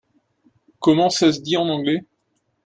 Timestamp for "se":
1.31-1.41